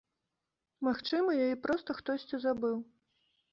Магчыма, 0.87 1.29
яе 1.43 1.55
проста 1.67 1.99
хтосьці 2.01 2.43
забыў. 2.49 2.77